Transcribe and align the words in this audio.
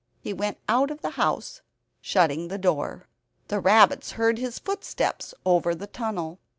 He 0.19 0.33
went 0.33 0.57
out 0.67 0.89
of 0.89 1.01
the 1.03 1.11
house, 1.11 1.61
shutting 2.01 2.47
the 2.47 2.53
front 2.55 2.63
door. 2.63 3.07
The 3.49 3.59
rabbits 3.59 4.13
heard 4.13 4.39
his 4.39 4.57
footsteps 4.57 5.35
over 5.45 5.75
the 5.75 5.85
tunnel. 5.85 6.39